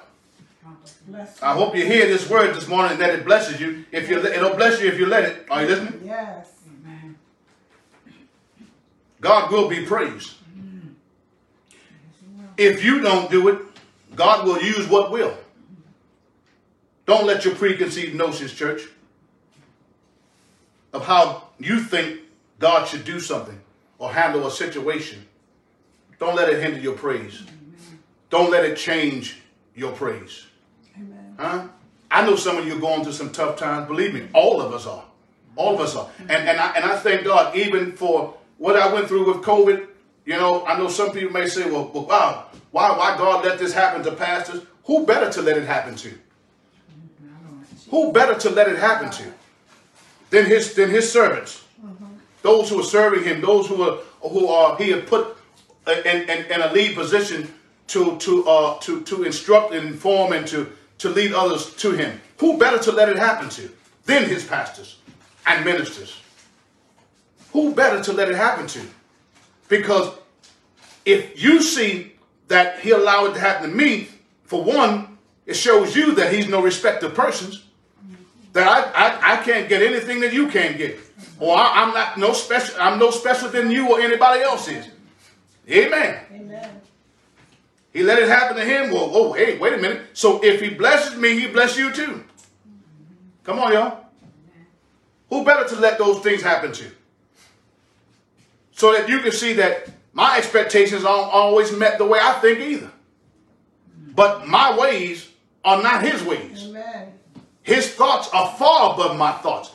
[1.41, 3.85] I hope you hear this word this morning and that it blesses you.
[3.91, 5.45] If you, it'll bless you if you let it.
[5.49, 6.01] Are you listening?
[6.03, 6.51] Yes.
[6.83, 7.17] Amen.
[9.21, 10.33] God will be praised.
[12.57, 13.59] If you don't do it,
[14.15, 15.37] God will use what will.
[17.05, 18.81] Don't let your preconceived notions, church,
[20.91, 22.19] of how you think
[22.59, 23.59] God should do something
[23.99, 25.25] or handle a situation,
[26.19, 27.43] don't let it hinder your praise.
[28.29, 29.39] Don't let it change
[29.75, 30.46] your praise.
[31.37, 31.67] Huh?
[32.09, 33.87] I know some of you are going through some tough times.
[33.87, 35.03] Believe me, all of us are.
[35.55, 36.09] All of us are.
[36.21, 39.87] And, and, I, and I thank God even for what I went through with COVID.
[40.25, 43.59] You know, I know some people may say, well, well wow, why, why God let
[43.59, 44.61] this happen to pastors?
[44.85, 46.13] Who better to let it happen to?
[47.89, 49.33] Who better to let it happen to
[50.29, 51.63] than his than his servants?
[52.41, 55.37] Those who are serving him, those who are who are he had put
[55.87, 57.53] in, in, in a lead position
[57.87, 62.19] to to uh to to instruct and inform and to to lead others to him.
[62.37, 63.69] Who better to let it happen to
[64.05, 64.97] than his pastors
[65.45, 66.21] and ministers?
[67.51, 68.81] Who better to let it happen to?
[69.67, 70.13] Because
[71.05, 72.13] if you see
[72.47, 74.09] that he allowed it to happen to me,
[74.45, 77.63] for one, it shows you that he's no respecter of persons.
[78.53, 80.99] That I, I, I can't get anything that you can't get.
[81.39, 84.87] Or I, am not no special, I'm no special than you or anybody else is.
[85.69, 86.19] Amen.
[86.31, 86.81] Amen.
[87.97, 88.91] He let it happen to him.
[88.91, 90.03] Well, whoa, hey, wait a minute.
[90.13, 92.23] So if he blesses me, he bless you too.
[93.43, 94.05] Come on, y'all.
[95.31, 96.91] Who better to let those things happen to?
[98.71, 102.59] So that you can see that my expectations aren't always met the way I think
[102.59, 102.91] either.
[104.13, 105.31] But my ways
[105.65, 106.67] are not his ways.
[106.67, 107.13] Amen.
[107.63, 109.71] His thoughts are far above my thoughts.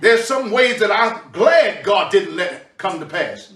[0.00, 3.52] There's some ways that I'm glad God didn't let it come to pass.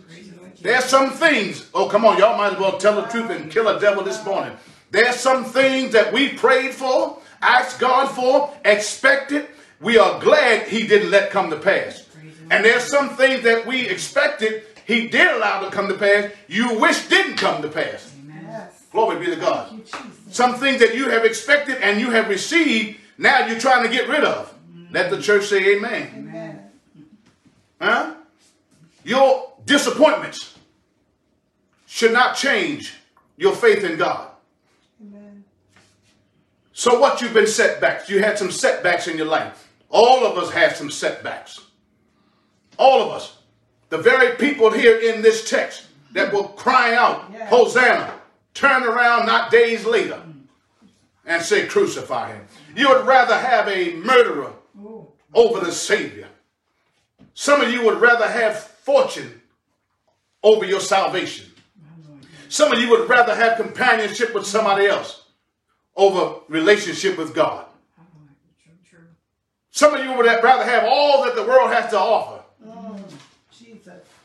[0.62, 1.10] Praise the Lord.
[1.10, 3.68] There's some things, oh, come on, y'all might as well tell the truth and kill
[3.68, 4.56] a devil this morning.
[4.90, 9.48] There's some things that we prayed for, asked God for, expected.
[9.80, 12.06] We are glad He didn't let come to pass.
[12.50, 16.78] And there's some things that we expected He did allow to come to pass, you
[16.78, 18.12] wish didn't come to pass.
[18.26, 18.84] Yes.
[18.90, 19.72] Glory be to God.
[19.72, 19.84] You,
[20.30, 24.08] Some things that you have expected and you have received, now you're trying to get
[24.08, 24.52] rid of.
[24.90, 26.10] Let the church say amen.
[26.16, 26.70] Amen.
[27.80, 28.14] Huh?
[29.04, 30.58] Your disappointments
[31.86, 32.94] should not change
[33.36, 34.28] your faith in God.
[35.00, 35.44] Amen.
[36.72, 38.08] So what you've been setbacks?
[38.08, 39.68] You had some setbacks in your life.
[39.88, 41.60] All of us have some setbacks.
[42.78, 43.38] All of us.
[43.88, 47.32] The very people here in this text that will cry out.
[47.48, 48.14] Hosanna,
[48.54, 50.22] turn around not days later
[51.26, 52.46] and say, Crucify him.
[52.76, 56.28] You would rather have a murderer Oh, over the Savior.
[57.34, 59.39] Some of you would rather have fortune
[60.42, 61.46] over your salvation.
[62.48, 65.24] Some of you would rather have companionship with somebody else
[65.94, 67.66] over relationship with God.
[69.70, 72.42] Some of you would rather have all that the world has to offer.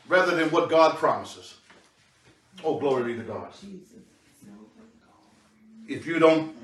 [0.08, 1.54] Rather than what God promises.
[2.64, 3.52] Oh, glory be to God.
[5.88, 6.54] If you don't.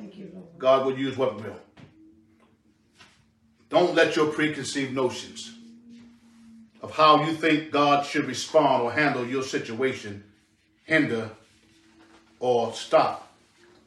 [0.59, 1.57] God will use what will.
[3.69, 5.57] Don't let your preconceived notions
[6.83, 10.25] of how you think God should respond or handle your situation
[10.85, 11.31] hinder
[12.41, 13.33] or stop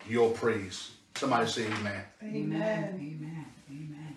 [0.08, 0.92] your praise.
[1.16, 2.04] Somebody say amen.
[2.24, 2.54] Amen.
[2.54, 3.46] Amen.
[3.70, 4.16] Amen.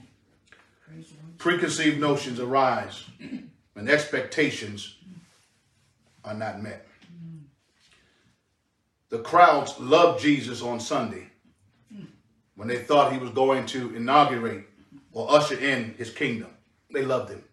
[0.87, 1.39] Praise the Lord.
[1.39, 3.05] Preconceived notions arise
[3.73, 4.97] when expectations
[6.25, 6.87] are not met.
[9.11, 11.29] The crowds loved Jesus on Sunday
[12.57, 14.67] when they thought he was going to inaugurate
[15.13, 16.51] or usher in his kingdom.
[16.93, 17.45] They loved him.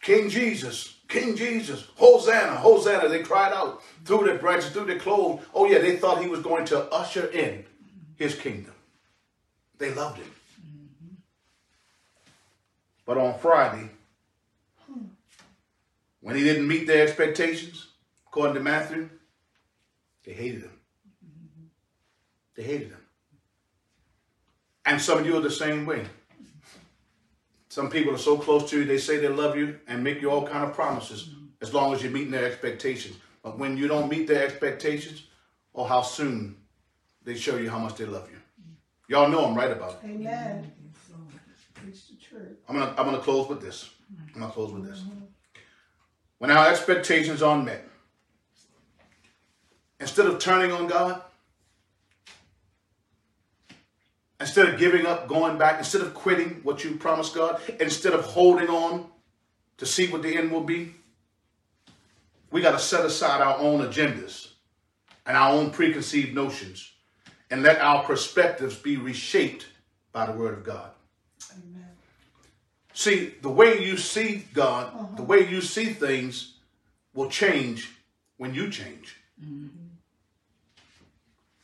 [0.00, 3.08] King Jesus, King Jesus, Hosanna, Hosanna.
[3.08, 5.42] They cried out through their branches, through their clothes.
[5.54, 7.64] Oh, yeah, they thought he was going to usher in
[8.16, 8.74] his kingdom.
[9.78, 10.30] They loved him.
[13.04, 13.90] But on Friday,
[16.20, 17.86] when he didn't meet their expectations,
[18.26, 19.08] according to Matthew,
[20.24, 20.72] they hated him.
[22.54, 23.04] They hated him.
[24.84, 26.04] And some of you are the same way.
[27.78, 30.32] Some people are so close to you, they say they love you and make you
[30.32, 31.30] all kind of promises
[31.62, 33.16] as long as you're meeting their expectations.
[33.40, 35.28] But when you don't meet their expectations,
[35.72, 36.56] or how soon
[37.22, 38.38] they show you how much they love you.
[39.06, 39.98] Y'all know I'm right about it.
[40.06, 40.72] Amen.
[40.82, 41.32] Yes, Lord.
[41.74, 42.56] Preach the truth.
[42.68, 43.90] I'm gonna I'm gonna close with this.
[44.34, 45.04] I'm gonna close with this.
[46.38, 47.84] When our expectations aren't met,
[50.00, 51.22] instead of turning on God,
[54.40, 58.24] instead of giving up, going back, instead of quitting what you promised God, instead of
[58.24, 59.06] holding on
[59.78, 60.94] to see what the end will be,
[62.50, 64.48] we got to set aside our own agendas
[65.26, 66.92] and our own preconceived notions
[67.50, 69.66] and let our perspectives be reshaped
[70.12, 70.90] by the Word of God.
[71.52, 71.88] Amen.
[72.94, 75.16] See, the way you see God, uh-huh.
[75.16, 76.54] the way you see things
[77.14, 77.90] will change
[78.36, 79.16] when you change.
[79.42, 79.66] Mm-hmm.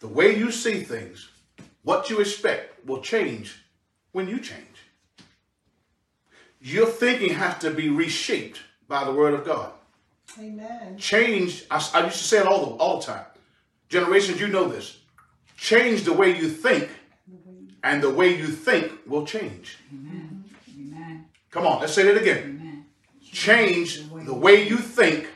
[0.00, 1.28] The way you see things,
[1.85, 3.62] what you expect will change
[4.12, 4.61] when you change.
[6.61, 9.73] Your thinking has to be reshaped by the Word of God.
[10.38, 10.97] Amen.
[10.99, 13.25] Change, I, I used to say it all the, all the time.
[13.88, 14.99] Generations, you know this.
[15.57, 16.90] Change the way you think,
[17.83, 19.77] and the way you think will change.
[19.92, 20.44] Amen.
[20.77, 21.27] Amen.
[21.51, 22.59] Come on, let's say that again.
[22.61, 22.87] Amen.
[23.23, 25.29] change the way you think,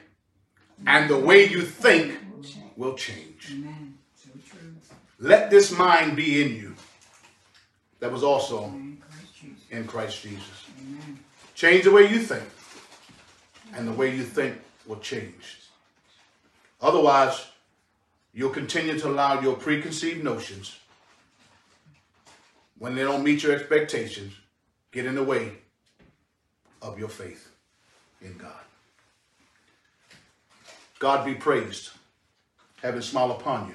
[0.87, 2.19] and the way you think
[2.77, 3.53] will change.
[3.53, 3.88] Amen.
[5.19, 6.75] Let this mind be in you
[8.01, 9.65] that was also In Christ Jesus.
[9.71, 10.65] in Christ Jesus.
[10.81, 11.19] Amen.
[11.55, 12.45] Change the way you think,
[13.75, 15.59] and the way you think will change.
[16.81, 17.47] Otherwise,
[18.33, 20.79] you'll continue to allow your preconceived notions,
[22.79, 24.33] when they don't meet your expectations,
[24.93, 25.51] get in the way
[26.81, 27.51] of your faith
[28.23, 28.53] in God.
[31.01, 31.91] God be praised.
[32.81, 33.75] Heaven smile upon you.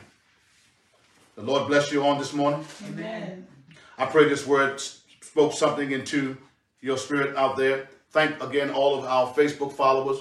[1.35, 2.63] The Lord bless you on this morning.
[2.87, 3.47] Amen.
[3.97, 6.37] I pray this word spoke something into
[6.79, 7.89] your spirit out there.
[8.11, 10.19] Thank again all of our Facebook followers,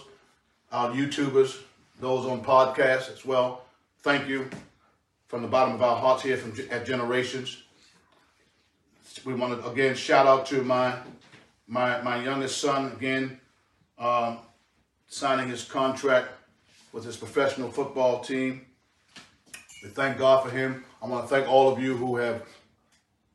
[0.70, 1.60] our YouTubers,
[2.00, 3.66] those on podcasts as well.
[4.00, 4.48] Thank you
[5.28, 7.62] from the bottom of our hearts here from at Generations.
[9.26, 10.96] We want to again shout out to my
[11.66, 13.38] my my youngest son again,
[13.98, 14.38] um,
[15.08, 16.28] signing his contract
[16.90, 18.64] with his professional football team.
[19.82, 20.84] We thank God for him.
[21.02, 22.42] I want to thank all of you who have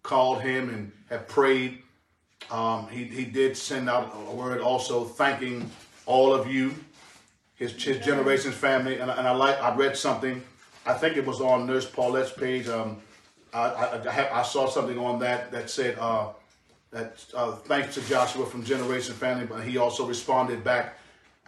[0.03, 1.79] called him and have prayed.
[2.49, 5.69] Um, he, he did send out a word also thanking
[6.05, 6.73] all of you,
[7.55, 8.99] his, his generations family.
[8.99, 10.41] And, I- and I like, I read something,
[10.85, 12.69] I think it was on Nurse Paulette's page.
[12.69, 12.97] Um,
[13.53, 16.29] I, I, I, have, I saw something on that that said, uh,
[16.91, 20.97] that uh, thanks to Joshua from Generation Family, but he also responded back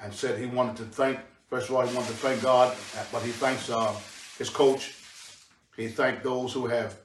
[0.03, 1.19] and said he wanted to thank,
[1.49, 2.75] first of all, he wanted to thank God,
[3.13, 3.95] but he thanks uh,
[4.39, 4.95] his coach.
[5.77, 6.97] He thanked those who have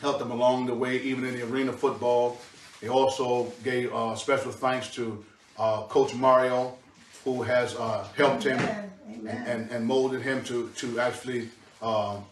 [0.00, 2.38] helped him along the way, even in the arena football.
[2.80, 5.24] He also gave uh, special thanks to
[5.58, 6.76] uh, Coach Mario,
[7.24, 8.90] who has uh, helped him Amen.
[9.08, 11.48] and, and, and molded him to, to actually
[11.80, 12.24] um,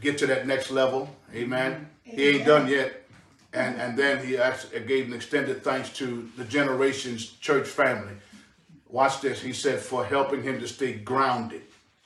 [0.00, 1.08] get to that next level.
[1.34, 1.88] Amen.
[2.02, 3.04] He ain't done yet.
[3.54, 8.12] And, and then he actually gave an extended thanks to the Generations Church family.
[8.88, 9.40] Watch this.
[9.40, 11.62] He said, for helping him to stay grounded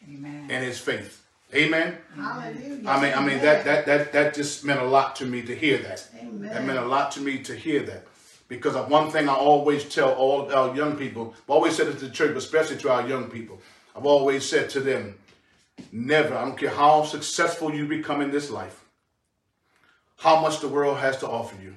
[0.08, 0.50] Amen.
[0.50, 1.21] in his faith.
[1.54, 1.98] Amen.
[2.16, 2.88] Hallelujah.
[2.88, 5.54] I mean, I mean that that that that just meant a lot to me to
[5.54, 6.08] hear that.
[6.18, 6.50] Amen.
[6.50, 8.06] That meant a lot to me to hear that.
[8.48, 11.98] Because of one thing I always tell all our young people, I've always said it
[11.98, 13.60] to the church, but especially to our young people.
[13.94, 15.18] I've always said to them,
[15.90, 18.84] never, I don't care how successful you become in this life,
[20.16, 21.74] how much the world has to offer you,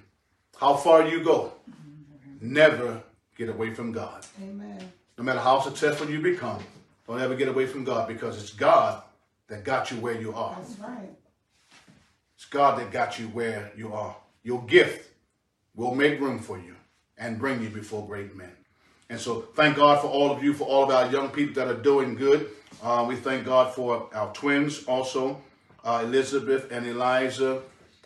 [0.57, 1.53] how far you go,
[2.41, 3.01] never
[3.37, 4.25] get away from God.
[4.41, 4.91] Amen.
[5.17, 6.61] No matter how successful you become,
[7.07, 9.01] don't ever get away from God because it's God
[9.47, 10.55] that got you where you are.
[10.55, 11.09] That's right.
[12.35, 14.15] It's God that got you where you are.
[14.43, 15.11] Your gift
[15.75, 16.75] will make room for you
[17.17, 18.51] and bring you before great men.
[19.09, 21.67] And so thank God for all of you, for all of our young people that
[21.67, 22.49] are doing good.
[22.81, 25.41] Uh, we thank God for our twins also,
[25.83, 27.61] uh, Elizabeth and Eliza,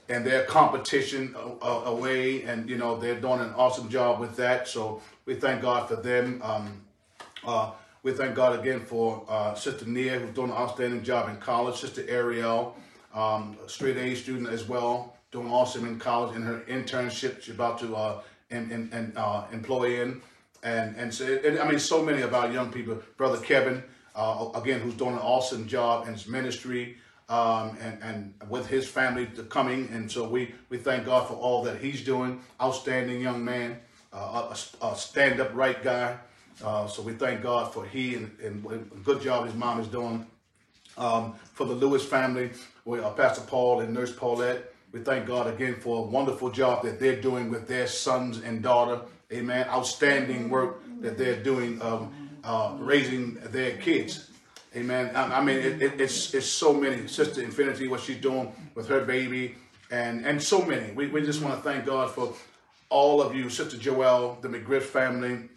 [0.09, 2.43] and their competition away.
[2.43, 4.67] And, you know, they're doing an awesome job with that.
[4.67, 6.41] So we thank God for them.
[6.43, 6.81] Um,
[7.45, 7.71] uh,
[8.03, 11.79] we thank God again for uh, Sister Nia, who's doing an outstanding job in college.
[11.79, 12.75] Sister Ariel,
[13.13, 17.41] um, straight A student as well, doing awesome in college in her internship.
[17.41, 20.21] She's about to uh, in, in, in, uh, employ in.
[20.63, 23.01] And, and so, and, I mean, so many of our young people.
[23.17, 23.83] Brother Kevin,
[24.15, 26.97] uh, again, who's doing an awesome job in his ministry
[27.27, 29.89] um, and, and with his family coming.
[29.91, 32.41] And so we, we thank God for all that he's doing.
[32.61, 33.79] Outstanding young man,
[34.13, 36.17] uh, a, a stand up right guy.
[36.63, 39.87] Uh, so we thank God for he and, and a good job his mom is
[39.87, 40.25] doing.
[40.97, 42.51] Um, for the Lewis family,
[42.83, 46.83] with uh, Pastor Paul and Nurse Paulette, we thank God again for a wonderful job
[46.83, 49.01] that they're doing with their sons and daughter.
[49.31, 49.67] Amen.
[49.69, 54.29] Outstanding work that they're doing, um, uh, raising their kids.
[54.75, 55.15] Amen.
[55.15, 57.07] I, I mean, it, it, it's it's so many.
[57.07, 59.55] Sister Infinity, what she's doing with her baby,
[59.91, 60.91] and and so many.
[60.93, 62.33] We, we just want to thank God for
[62.89, 65.49] all of you, Sister Joelle, the McGriff family,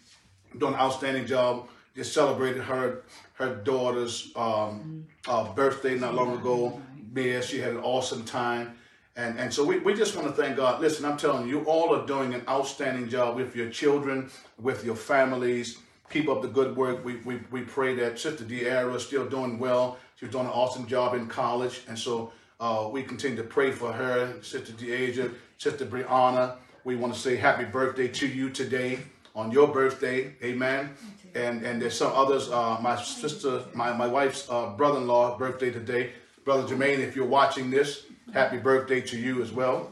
[0.57, 1.67] doing an outstanding job.
[1.95, 6.81] Just celebrated her her daughter's um, uh, birthday not long ago.
[7.15, 8.75] Yeah, she had an awesome time.
[9.15, 10.81] And, and so we, we just want to thank God.
[10.81, 14.83] Listen, I'm telling you, you all are doing an outstanding job with your children, with
[14.83, 15.77] your families.
[16.09, 17.05] Keep up the good work.
[17.05, 19.97] We, we, we pray that Sister De'Ara is still doing well.
[20.15, 21.81] She's doing an awesome job in college.
[21.87, 26.55] And so uh, we continue to pray for her, Sister Deasia, Sister Brianna.
[26.83, 28.99] We want to say happy birthday to you today
[29.35, 30.35] on your birthday.
[30.43, 30.95] Amen.
[31.35, 32.49] And and there's some others.
[32.49, 36.11] Uh, my sister, my, my wife's uh, brother-in-law birthday today.
[36.45, 39.91] Brother Jermaine, if you're watching this, happy birthday to you as well.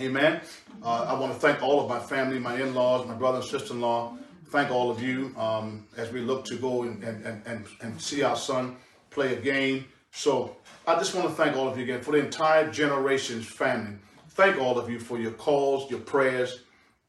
[0.00, 0.40] Amen.
[0.82, 4.16] Uh, I want to thank all of my family, my in-laws, my brother and sister-in-law.
[4.46, 8.00] Thank all of you um, as we look to go and, and, and, and, and
[8.00, 8.76] see our son
[9.10, 9.84] play a game.
[10.10, 10.56] So
[10.86, 13.98] I just want to thank all of you again for the entire generation's family.
[14.30, 16.60] Thank all of you for your calls, your prayers,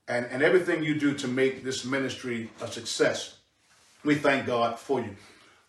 [0.07, 3.37] and, and everything you do to make this ministry a success.
[4.03, 5.15] We thank God for you.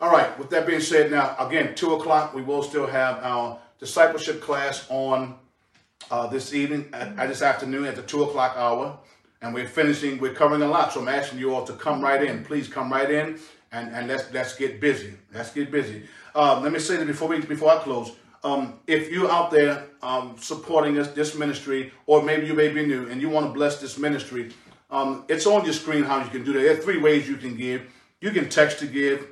[0.01, 3.59] All right, with that being said, now again, two o'clock, we will still have our
[3.79, 5.37] discipleship class on
[6.11, 8.99] uh, this evening, at, at this afternoon at the two o'clock hour.
[9.41, 10.93] And we're finishing, we're covering a lot.
[10.93, 12.45] So I'm asking you all to come right in.
[12.45, 13.39] Please come right in
[13.75, 15.15] and, and let's let's get busy.
[15.35, 16.05] Let's get busy.
[16.35, 18.13] Uh, let me say that before we before I close.
[18.45, 22.85] Um, if you're out there um, supporting us, this ministry, or maybe you may be
[22.85, 24.53] new and you want to bless this ministry,
[24.91, 26.61] um, it's on your screen how you can do that.
[26.61, 27.87] There are three ways you can give.
[28.21, 29.27] You can text to give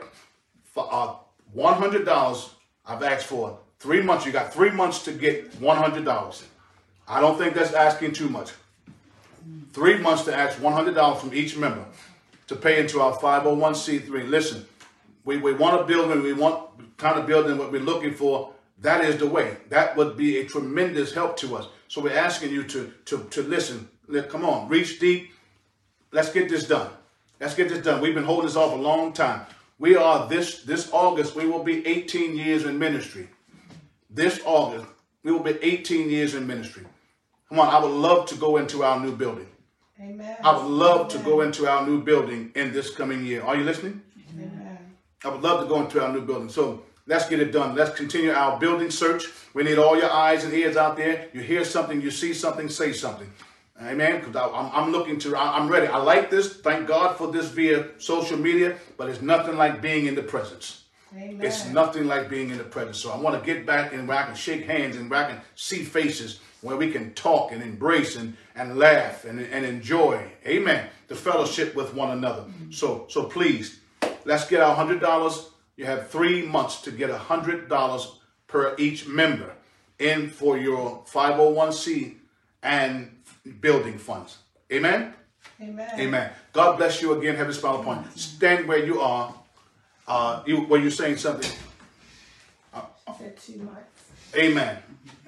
[0.64, 1.14] For uh,
[1.56, 2.50] $100
[2.86, 3.58] I've asked for.
[3.80, 4.26] Three months.
[4.26, 6.42] You got three months to get $100.
[7.08, 8.52] I don't think that's asking too much.
[9.72, 11.84] Three months to ask $100 from each member.
[12.48, 14.28] to pay into our 501c3.
[14.28, 14.64] Listen,
[15.24, 18.52] we, we want to build and we want kind of building what we're looking for.
[18.80, 19.56] That is the way.
[19.68, 21.68] That would be a tremendous help to us.
[21.88, 23.88] So we're asking you to to to listen.
[24.28, 25.32] Come on, reach deep.
[26.12, 26.90] Let's get this done.
[27.40, 28.00] Let's get this done.
[28.00, 29.42] We've been holding this off a long time.
[29.78, 31.36] We are this this August.
[31.36, 33.28] We will be 18 years in ministry.
[34.10, 34.86] This August,
[35.22, 36.84] we will be 18 years in ministry.
[37.48, 39.46] Come on, I would love to go into our new building.
[40.00, 40.36] Amen.
[40.42, 43.42] I would love to go into our new building in this coming year.
[43.42, 44.02] Are you listening?
[44.32, 44.78] Amen.
[45.24, 46.48] I would love to go into our new building.
[46.48, 47.74] So let's get it done.
[47.74, 49.26] Let's continue our building search.
[49.54, 51.28] We need all your eyes and ears out there.
[51.32, 53.30] You hear something, you see something, say something.
[53.82, 54.20] Amen.
[54.20, 55.86] Because I'm, I'm looking to, I'm ready.
[55.86, 56.56] I like this.
[56.56, 60.84] Thank God for this via social media, but it's nothing like being in the presence.
[61.16, 61.40] Amen.
[61.40, 62.98] It's nothing like being in the presence.
[62.98, 65.30] So I want to get back and where I can shake hands and where I
[65.30, 70.30] can see faces where we can talk and embrace and, and laugh and, and enjoy.
[70.46, 70.88] Amen.
[71.06, 72.44] The fellowship with one another.
[72.70, 73.80] So so please,
[74.24, 75.50] let's get our hundred dollars.
[75.76, 78.18] You have three months to get a hundred dollars
[78.48, 79.54] per each member
[79.98, 82.16] in for your 501c
[82.62, 83.10] and
[83.60, 84.38] building funds.
[84.72, 85.14] Amen.
[85.60, 85.88] Amen.
[85.98, 86.30] Amen.
[86.52, 87.34] God bless you again.
[87.36, 88.10] Heaven smile upon you.
[88.20, 89.34] Stand where you are.
[90.06, 91.50] Uh, you were you saying something?
[92.74, 92.82] I
[93.18, 94.34] said two months.
[94.36, 94.78] Amen.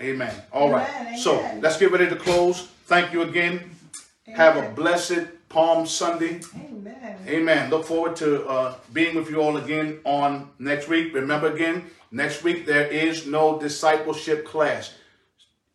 [0.01, 0.35] Amen.
[0.53, 0.89] All right.
[1.01, 1.61] Amen, So amen.
[1.61, 2.69] let's get ready to close.
[2.85, 3.71] Thank you again.
[4.35, 6.41] Have a blessed Palm Sunday.
[6.55, 7.17] Amen.
[7.27, 7.71] Amen.
[7.71, 11.13] Look forward to uh, being with you all again on next week.
[11.15, 14.95] Remember again, next week there is no discipleship class.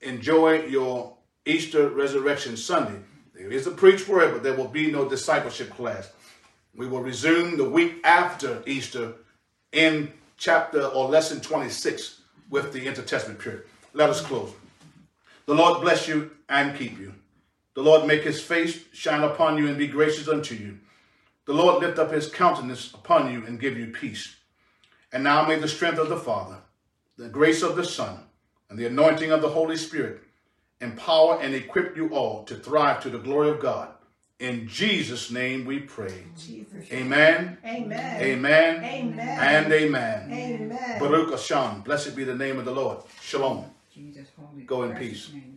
[0.01, 1.14] Enjoy your
[1.46, 3.00] Easter Resurrection Sunday.
[3.34, 6.12] There is a preach word, but there will be no discipleship class.
[6.76, 9.14] We will resume the week after Easter
[9.72, 13.64] in chapter or lesson 26 with the intertestament period.
[13.93, 14.52] Let us close.
[15.46, 17.14] The Lord bless you and keep you.
[17.76, 20.80] The Lord make his face shine upon you and be gracious unto you.
[21.46, 24.36] The Lord lift up his countenance upon you and give you peace.
[25.14, 26.58] And now may the strength of the Father,
[27.18, 28.20] the grace of the Son,
[28.70, 30.22] and the anointing of the Holy Spirit
[30.82, 33.90] empower and equip you all to thrive to the glory of God.
[34.40, 36.26] In Jesus' name we pray.
[36.38, 36.92] Jesus.
[36.92, 38.22] Amen, Amen.
[38.22, 39.20] amen, Amen.
[39.40, 40.30] and amen.
[40.32, 41.00] Amen.
[41.00, 41.82] Baruch Hashem.
[41.82, 42.98] Blessed be the name of the Lord.
[43.22, 43.72] Shalom.
[43.94, 44.64] Jesus, holy.
[44.64, 45.34] Go in precious peace.
[45.34, 45.55] name.